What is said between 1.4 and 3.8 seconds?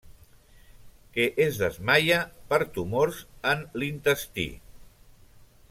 es desmaia per tumors en